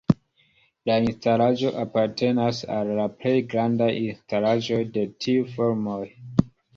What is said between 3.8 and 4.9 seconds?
instalaĵoj